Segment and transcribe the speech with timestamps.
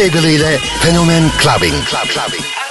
[0.03, 1.85] ile Fenomen Clubbing.
[1.85, 2.64] Club, clubbing.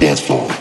[0.00, 0.56] Fenomen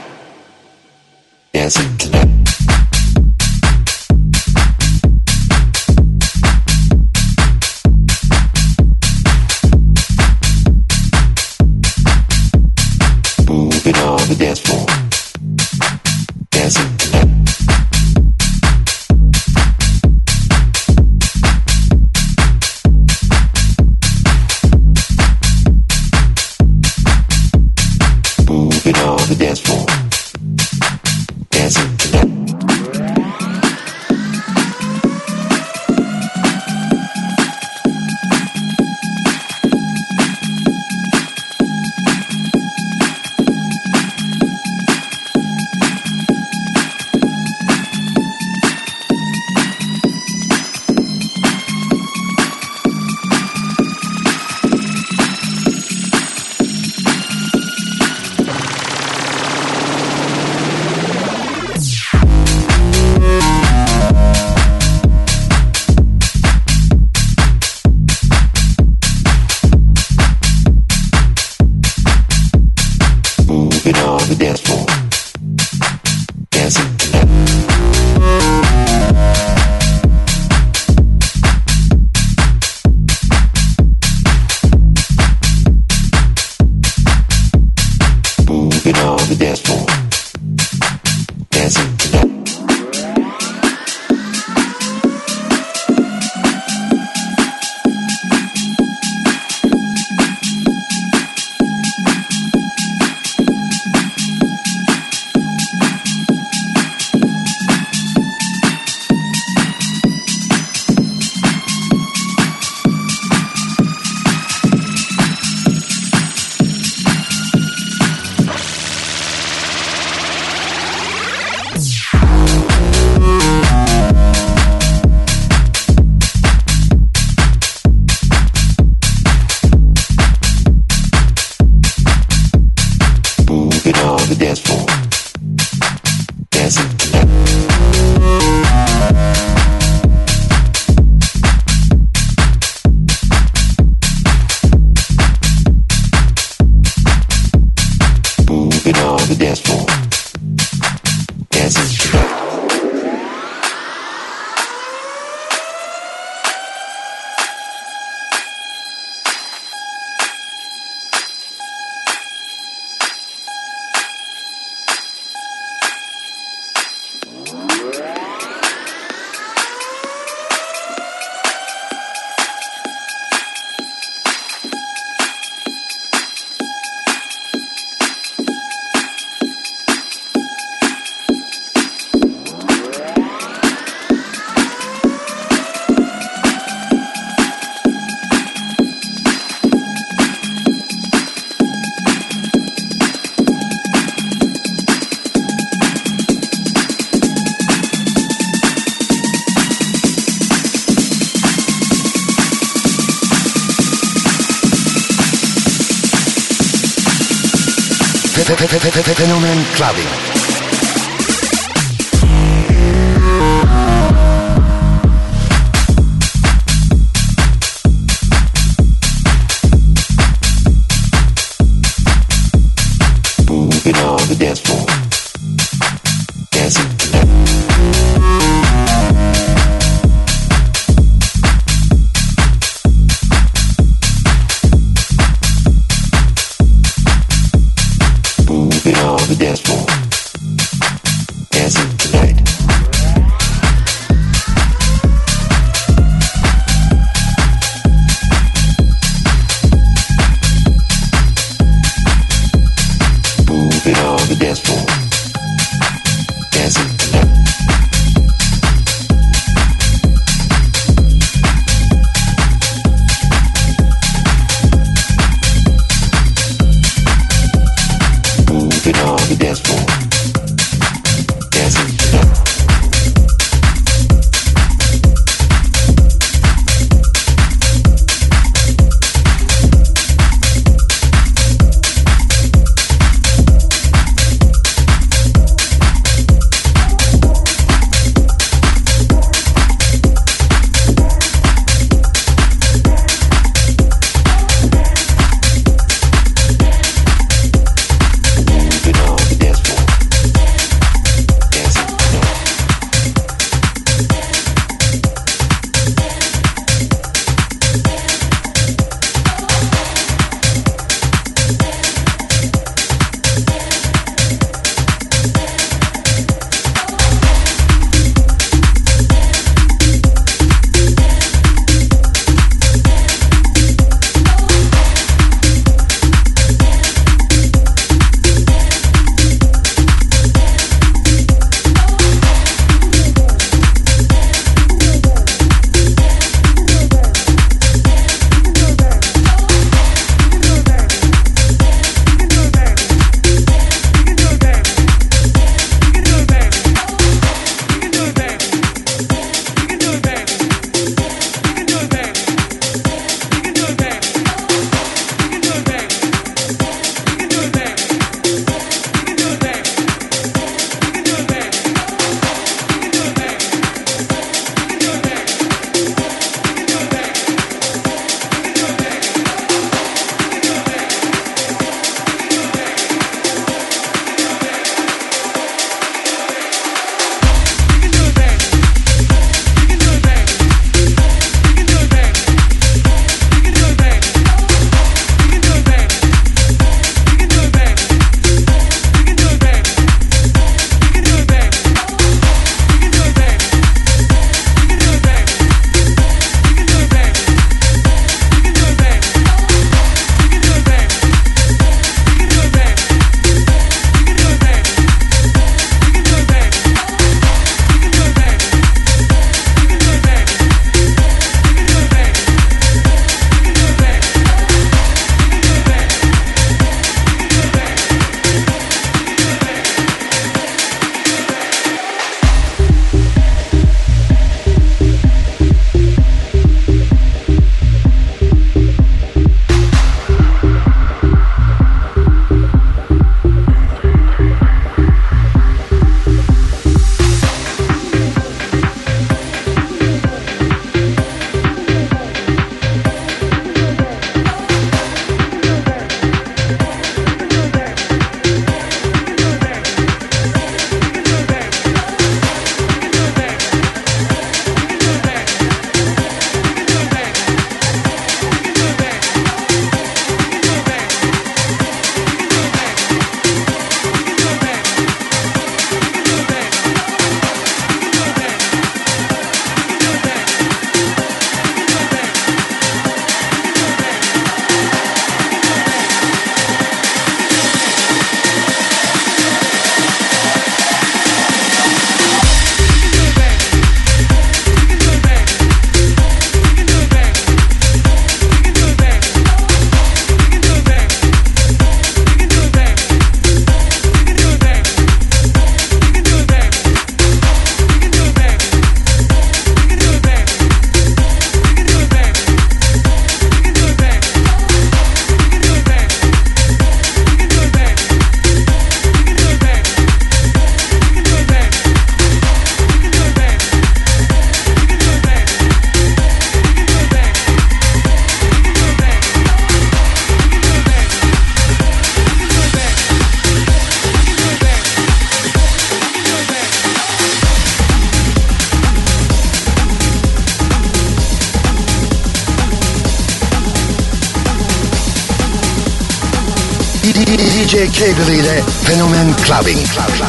[537.79, 539.63] Kegel Phänomen Clubbing.
[539.63, 540.08] Club, Club.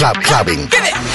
[0.00, 0.66] Club Clubbing.
[0.68, 1.09] Give it.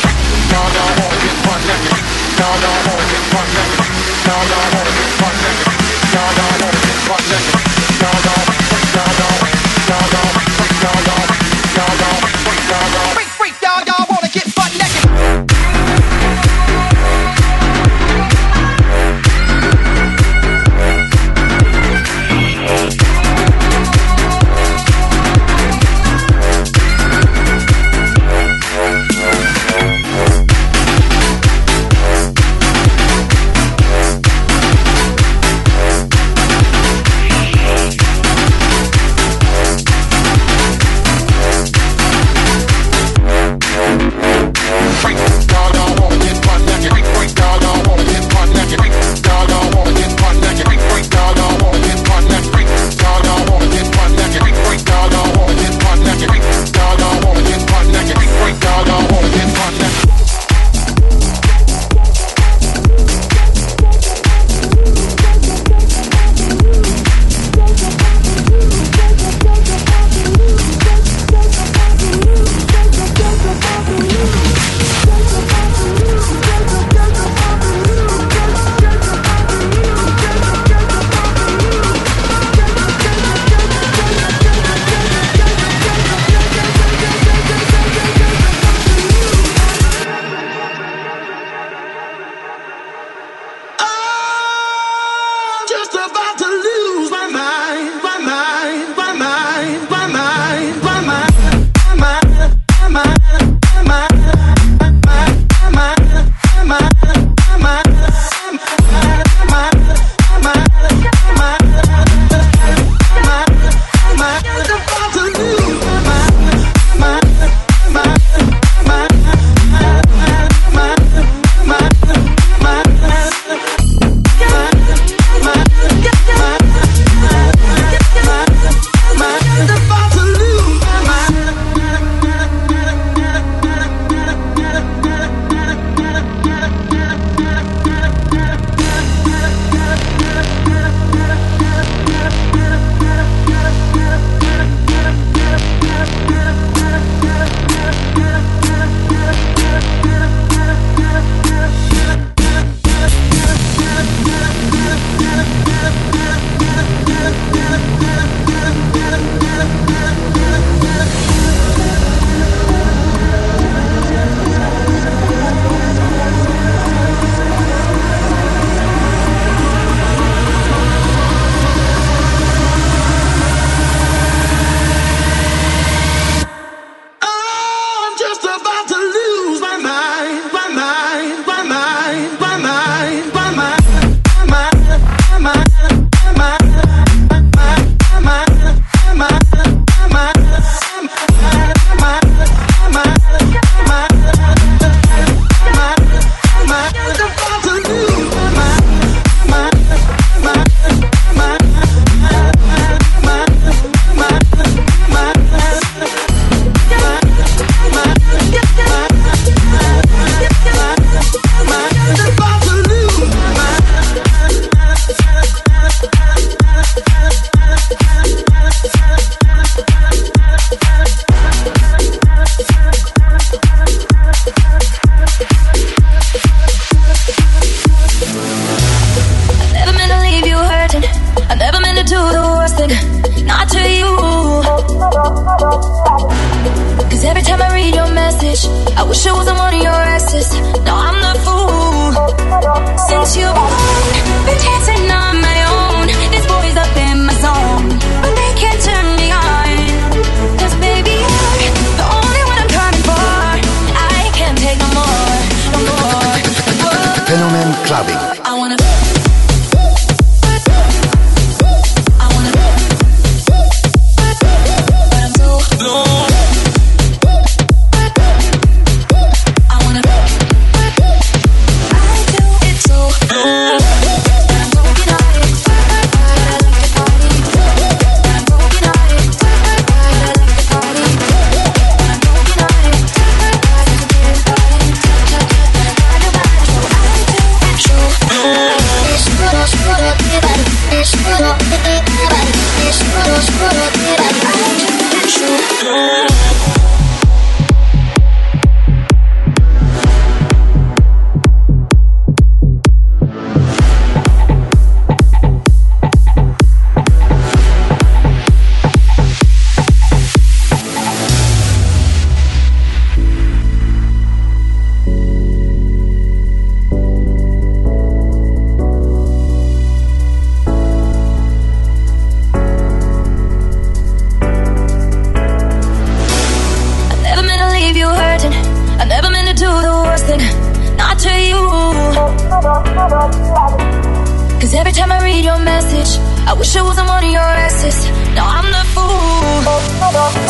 [334.62, 338.08] Cause every time I read your message, I wish I wasn't one of your exes.
[338.34, 339.60] Now I'm the fool.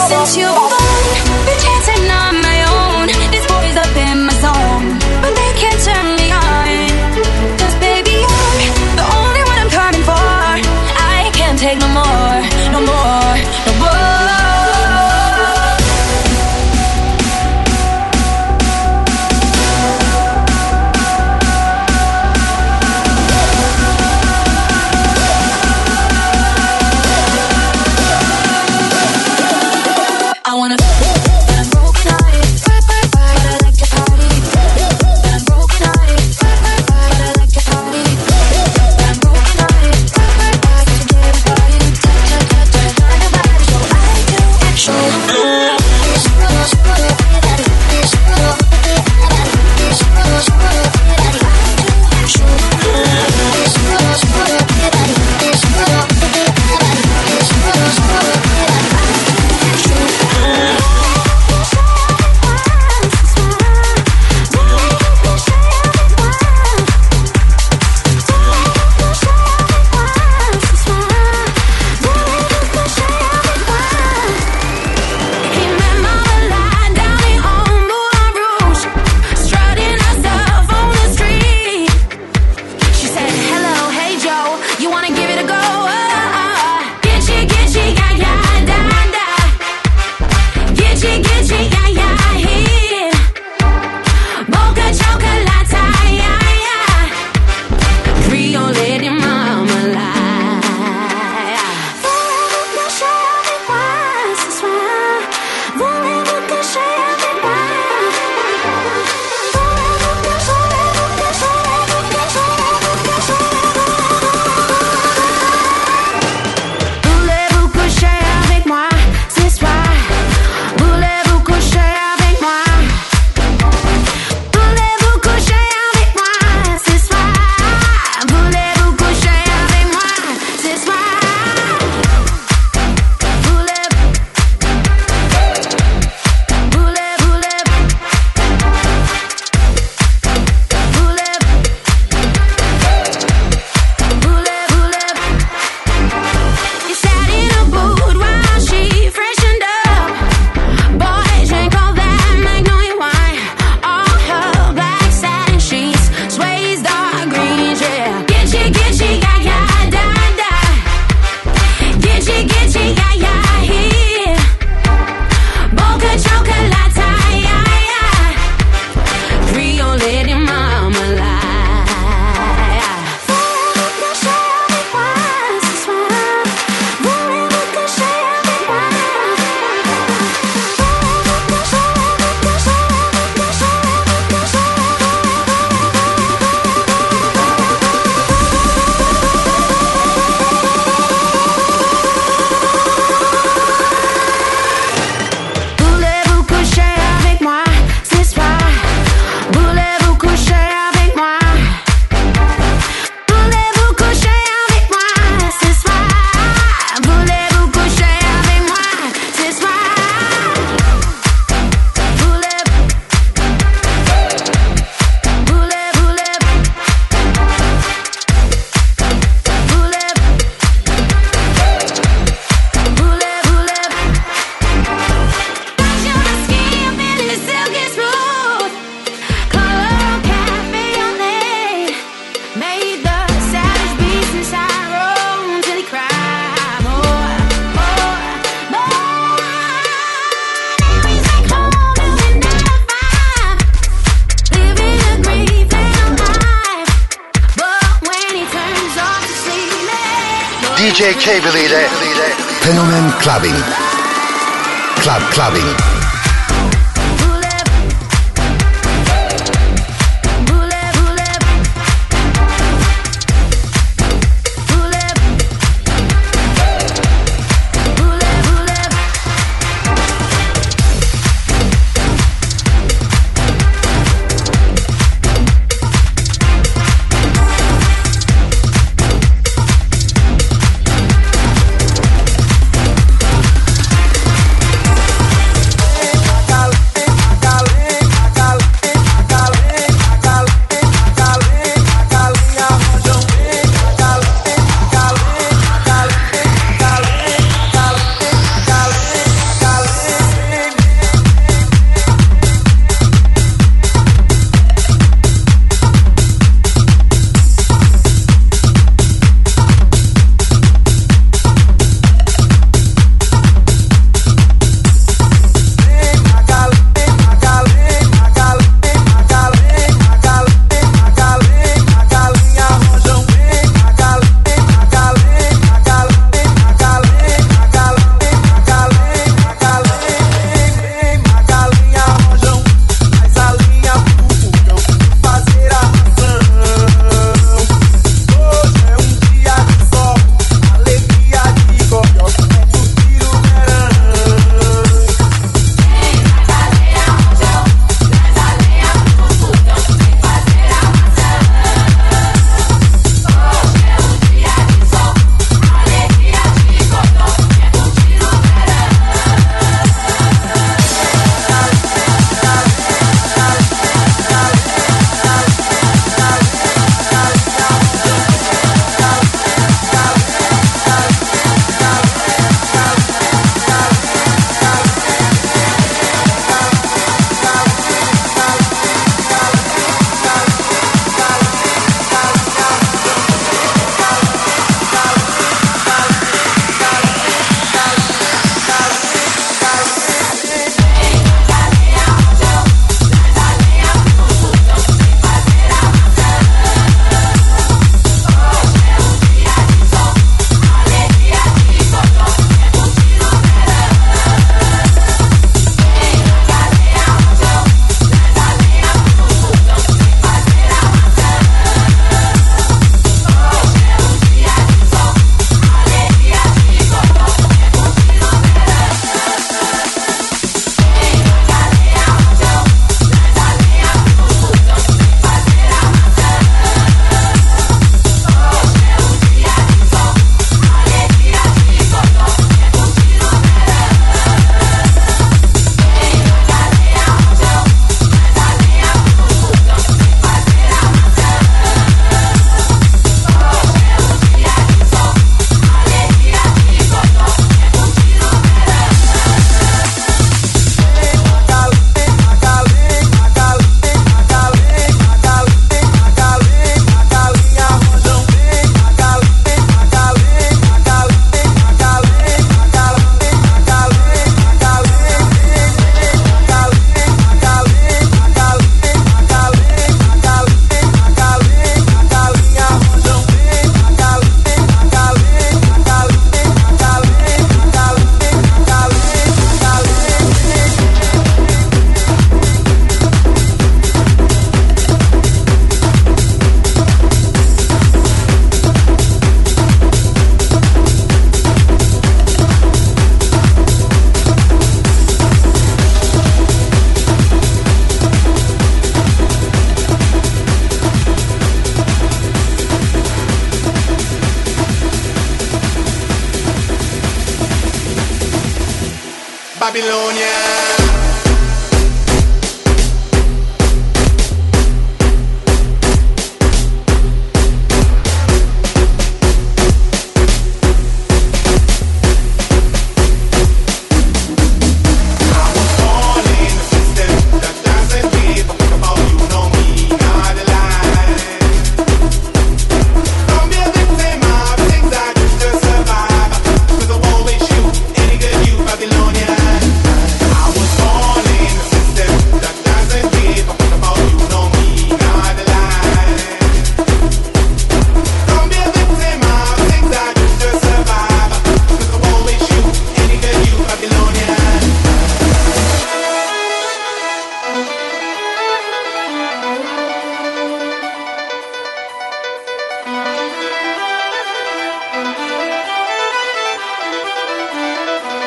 [0.06, 0.70] Since you gone,
[1.50, 3.08] been chasing on my own.
[3.34, 3.46] This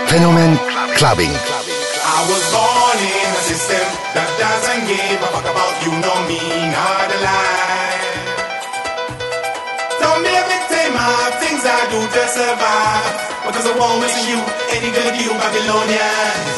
[0.08, 0.56] Fenomen
[0.96, 1.28] Clubbing.
[1.28, 3.84] I was born in a system
[4.16, 6.40] that doesn't give a fuck about you, no me,
[6.72, 7.92] not a lie.
[10.00, 13.44] Don't be a victim of things I do to survive.
[13.44, 14.40] Because I won't miss you,
[14.72, 16.56] any good you, Babylonians.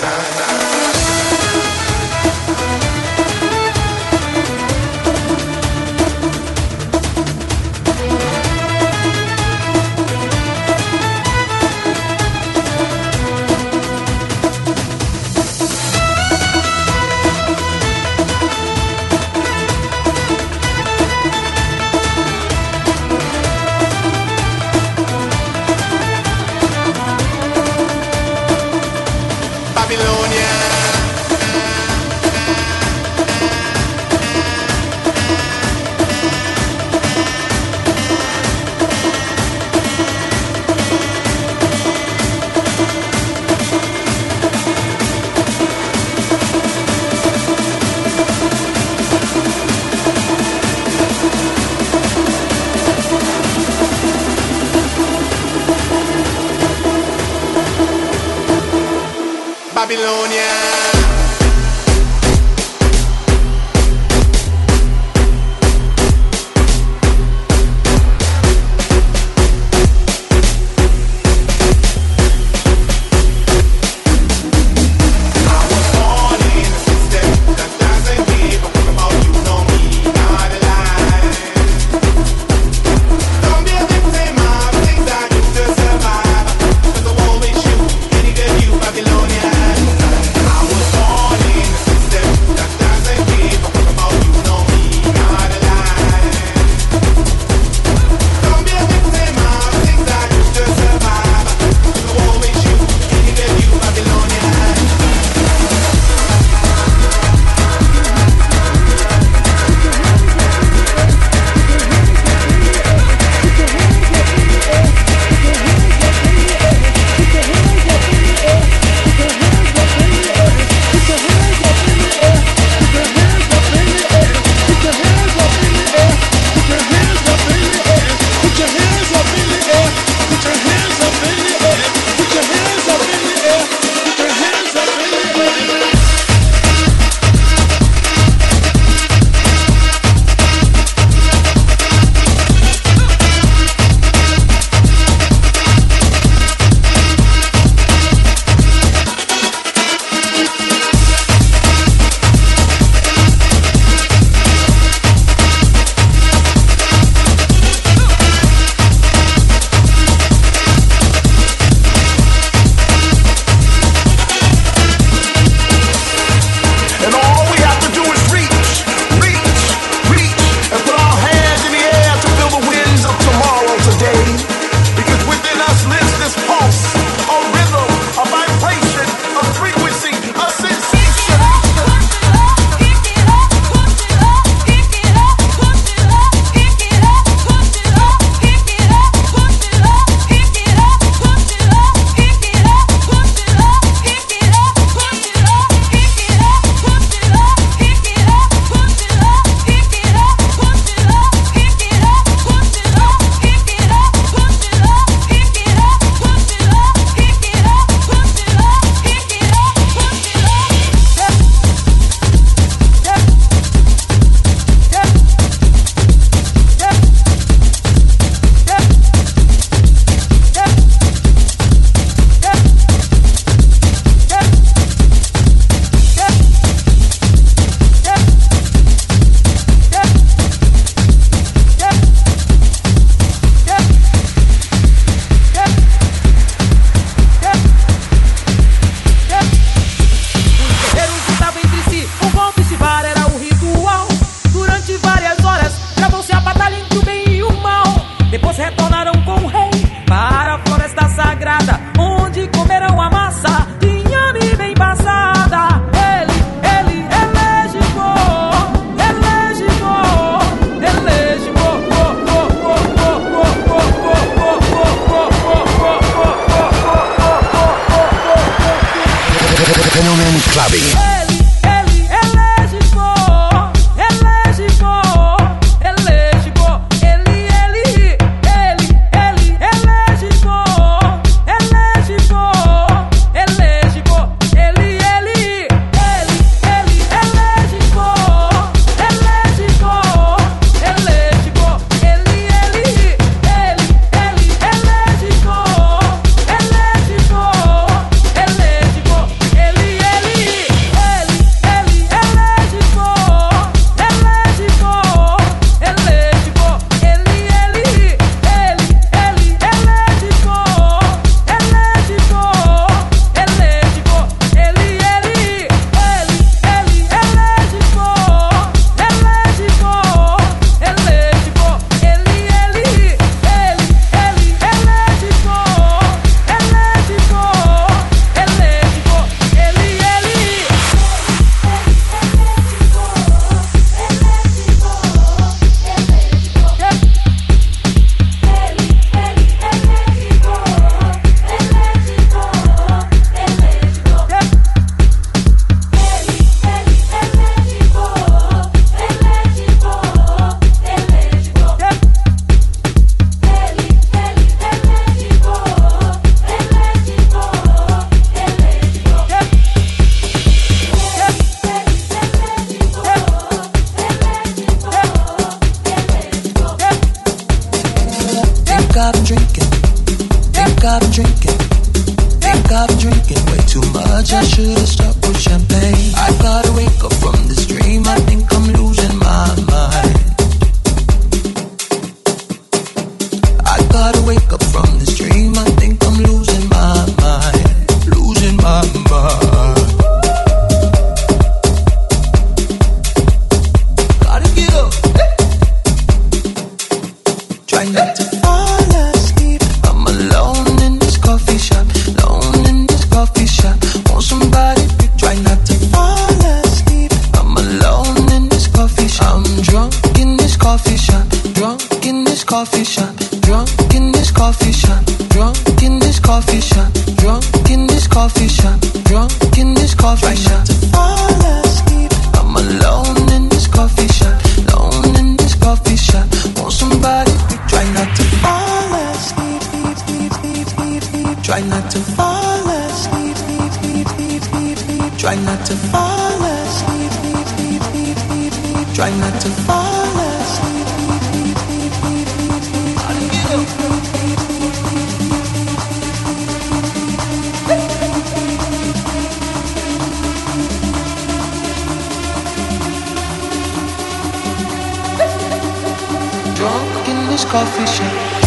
[457.50, 458.39] Coffee shop.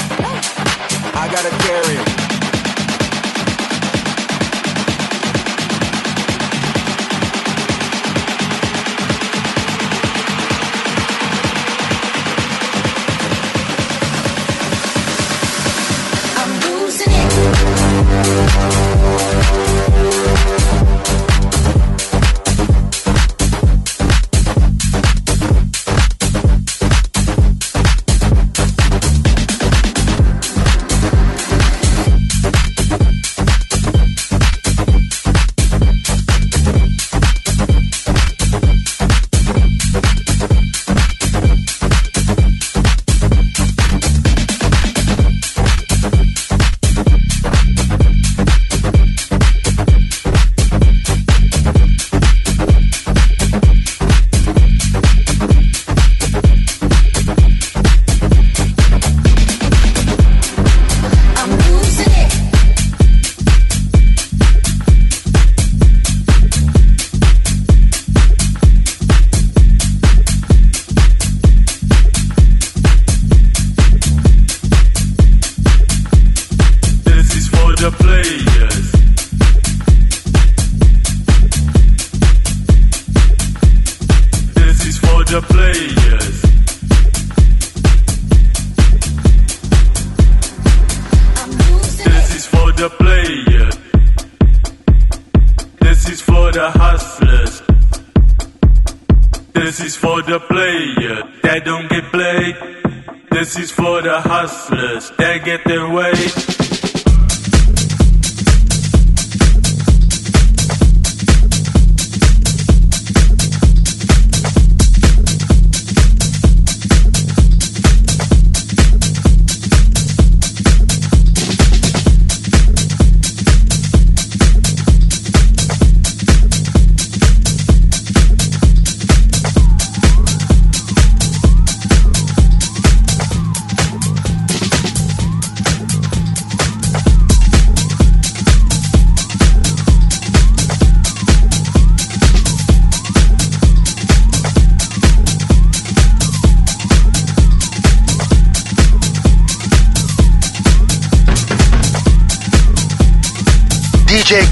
[1.15, 2.32] I gotta carry him.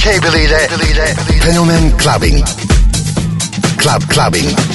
[0.01, 0.71] K-Believe It,
[1.43, 2.43] Fenomen Clubbing.
[3.77, 4.70] Club Clubbing.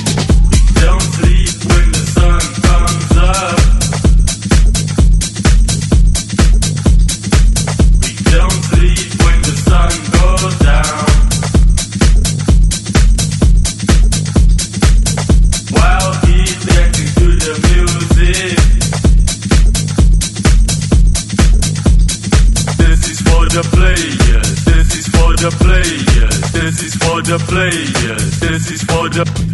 [27.39, 29.46] the players, this is for the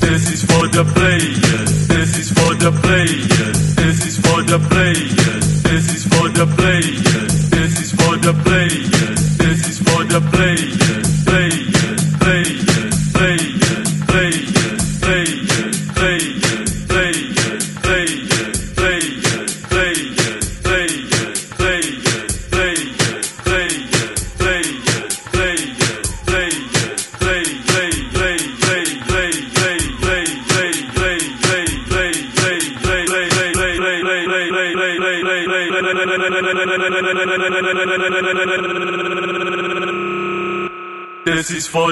[0.00, 1.88] This is for the players.
[1.88, 3.76] This is for the players.
[3.76, 5.62] This is for the players.
[5.62, 7.50] This is for the players.
[7.50, 9.36] This is for the players.
[9.36, 10.83] This is for the players.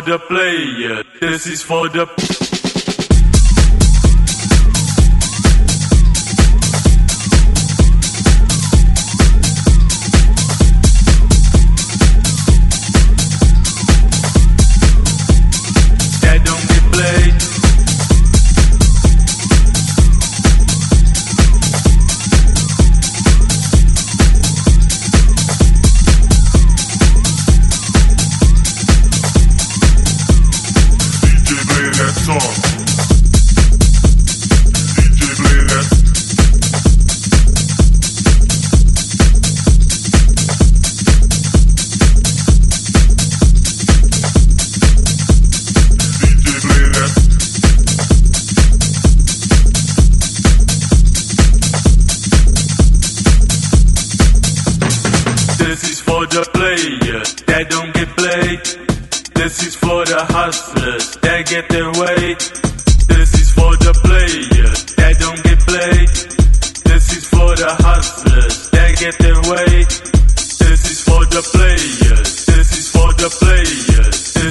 [0.04, 1.02] the player.
[1.20, 2.06] This is for the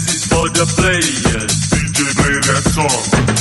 [0.02, 1.70] This is for the players.
[1.70, 3.41] DJ play that song.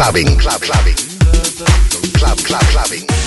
[0.00, 0.96] clubbing, club, clubbing,
[2.14, 3.19] club, club, clubbing.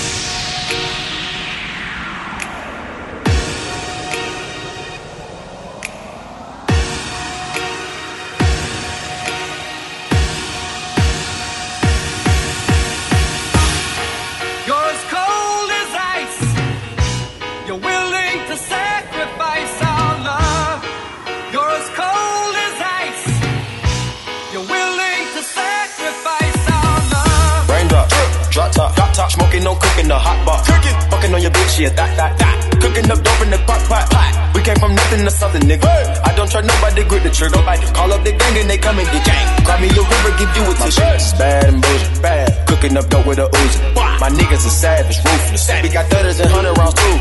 [37.34, 37.58] Trigger.
[37.92, 39.46] Call up the gang and they come and get gang.
[39.66, 41.02] Grab me a river, give you a tissue.
[41.36, 42.66] Bad and bullshit, bad.
[42.68, 43.78] Cooking up dope with a Uzi.
[44.22, 45.68] My niggas are savage, ruthless.
[45.82, 47.16] We got thudders and hundred rounds too.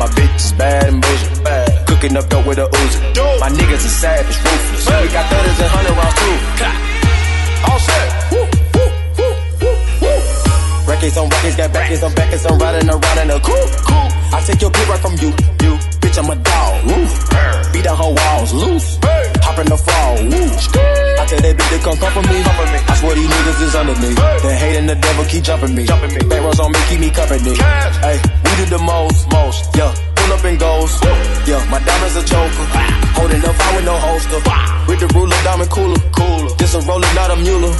[0.00, 1.86] My bitch is bad and bullshit, bad.
[1.86, 2.98] Cooking up dope with a Uzi.
[3.40, 4.88] My niggas are savage, ruthless.
[4.88, 6.36] We got thudders and hundred rounds too.
[7.68, 8.08] All set.
[8.32, 8.88] Woo, woo,
[9.20, 10.18] woo, woo, woo.
[10.88, 13.72] Records on records, got backers on backers, I'm riding around in a coupe.
[13.84, 14.08] Cool.
[14.32, 15.28] I take your bitch right from you,
[15.62, 15.76] you.
[16.00, 17.72] Bitch, I'm a dog.
[17.72, 18.98] Beat down her walls, loose.
[19.02, 19.17] Hop
[19.66, 20.48] the fall, woo.
[21.18, 22.38] I tell that bitch to come come for me.
[22.46, 22.78] Come for me.
[22.78, 24.14] I swear these niggas is under me.
[24.14, 25.84] The hate and the devil keep jumping me.
[25.84, 26.20] Jumping me.
[26.30, 27.54] Back rows on me, keep me company.
[28.04, 29.66] Hey, we do the most, most.
[29.74, 30.92] Yeah, pull up and goes.
[31.48, 32.66] Yeah, my diamonds a choker.
[33.18, 34.40] Holding up, I with no holster.
[34.86, 35.98] With the ruler, diamond cooler.
[36.14, 36.54] Cooler.
[36.56, 37.74] This a roller, not a mule.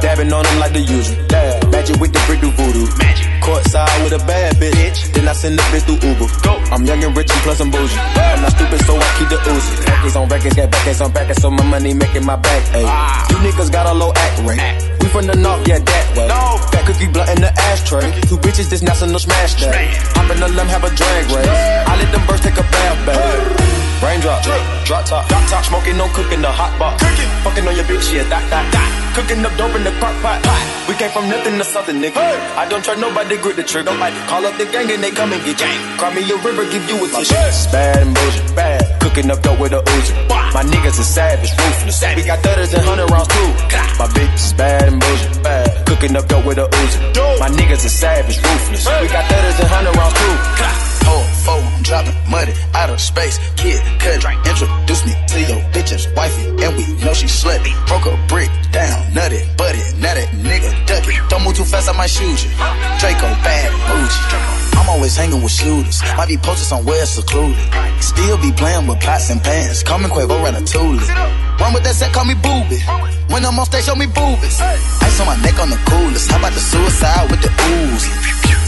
[0.00, 1.16] Dabbing on them like the usual.
[1.28, 1.70] Dab.
[1.70, 2.86] Magic with the brick do voodoo.
[2.96, 3.27] Magic.
[3.48, 5.10] Courtside with a bad bitch.
[5.14, 6.28] Then I send the bitch through Uber.
[6.44, 6.60] Go.
[6.68, 7.96] I'm young and rich and plus I'm bougie.
[7.96, 9.86] I'm not stupid, so I keep the Uzi.
[9.88, 12.62] Records on records, got backers on backers, so my money making my back.
[12.74, 13.26] Ay.
[13.30, 14.60] You niggas got a low act rate.
[15.00, 16.28] We from the north, yeah, that way.
[16.28, 16.77] No.
[16.88, 18.08] Cookie blunt in the ashtray.
[18.32, 19.92] Two bitches, this national smash day.
[20.16, 21.44] Hop in the limb, have a drag race.
[21.84, 23.44] I let them birds take a bath, babe.
[24.00, 24.40] Raindrop,
[24.88, 27.04] drop top, drop top, smoking, no cooking, the hot box.
[27.04, 28.88] Cooking, fucking on your bitch, yeah, that, that, that.
[29.12, 30.40] Cooking up dope in the crock pot.
[30.88, 32.24] We came from nothing to something, nigga.
[32.56, 33.92] I don't trust nobody, grip the trigger.
[33.92, 35.76] Nobody call up the gang and they come and get gang.
[36.00, 37.36] Cry me a river, give you a tissue.
[37.68, 38.80] Bad and bullshit, bad.
[39.04, 40.16] Cooking up dope with a Uzi.
[40.56, 42.00] My niggas are savage, ruthless.
[42.16, 43.50] We got thudders and hundred rounds too.
[44.00, 45.67] My bitch is bad and bullshit, bad.
[45.88, 47.40] Cooking up dope with a Uzi.
[47.40, 48.84] My niggas are savage, ruthless.
[49.00, 50.36] We got thudders and hundred rounds too.
[51.00, 53.40] Four, oh, four, oh, dropping money out of space.
[53.56, 57.72] Kid, cut, introduce me to your bitch's wifey, and we know she slutty.
[57.88, 61.16] Broke a brick down, nutty, buddy, now that nigga ducky.
[61.32, 62.52] Don't move too fast, I might shoot you.
[63.00, 64.68] Draco, bad, bougie.
[64.76, 66.04] I'm always hanging with shooters.
[66.20, 67.56] Might be posted somewhere secluded.
[68.04, 69.82] Still be playing with pots and pans.
[69.88, 71.47] Me Quavo Ratatouille.
[71.58, 72.78] Run with that set, call me booby.
[73.28, 74.58] When I'm on stage, show me boobies.
[74.62, 76.30] Ice on my neck on the coolest.
[76.30, 78.06] How about the suicide with the ooze?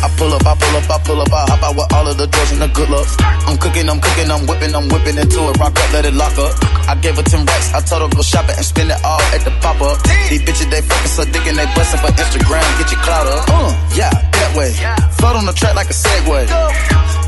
[0.00, 2.16] I pull up, I pull up, I pull up, I hop out with all of
[2.16, 3.14] the drugs and the good looks.
[3.20, 5.60] I'm cooking, I'm cooking, I'm whipping, I'm whipping into it.
[5.60, 6.56] Rock up, let it lock up.
[6.88, 9.44] I gave her 10 racks, I told her go shopping and spend it all at
[9.44, 10.00] the pop up.
[10.32, 12.64] These bitches, they fucking so dick and they bustin' for Instagram.
[12.80, 13.44] Get your clout up.
[13.48, 14.72] Uh, yeah, that way.
[15.20, 16.48] Float on the track like a Segway.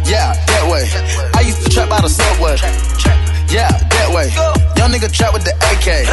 [0.09, 0.89] Yeah, that way.
[1.37, 2.57] I used to trap out of Subway.
[3.53, 4.33] Yeah, that way.
[4.81, 6.09] Young nigga trap with the AK.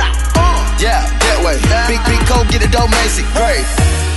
[0.75, 1.55] Yeah, that way.
[1.87, 3.23] Big, big cold, get it, don't Macy.
[3.31, 3.63] Great.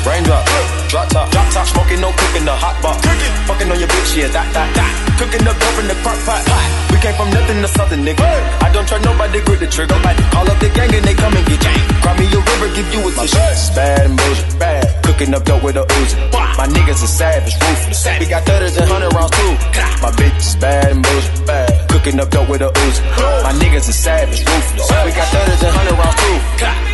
[0.03, 0.43] Raindrop,
[0.91, 2.99] drop top, drop top, smoking, no cooking, the hot box.
[3.07, 4.91] Cooking, fucking on your bitch, yeah, that, that, that.
[5.23, 6.43] Cooking up dope in the crock pot.
[6.91, 8.27] We came from nothing to something, nigga.
[8.59, 9.95] I don't trust nobody, grip the trigger.
[9.95, 11.79] Nobody call up the gang and they come and get gang.
[12.03, 13.39] Cry me a river, give you a tissue.
[13.79, 14.83] Bad and bullshit, bad.
[15.07, 16.19] Cooking up dope with a Uzi.
[16.59, 18.03] My niggas are savage, ruthless.
[18.19, 19.55] We got thudders and hundred rounds too.
[20.03, 21.71] My bitch is bad and bullshit, bad.
[21.95, 23.01] Cooking up dope with a Uzi.
[23.19, 24.91] My niggas are savage, ruthless.
[25.05, 26.92] We got thudders and hundred rounds too.